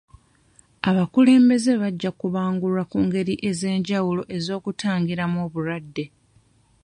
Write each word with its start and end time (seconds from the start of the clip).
Abakulembeze 0.89 1.71
bajja 1.81 2.11
kubangulwa 2.19 2.83
ku 2.91 2.97
ngeri 3.05 3.33
ez'enjawulo 3.49 4.21
ez'okutangiramu 4.37 5.37
obulwadde 5.45 6.05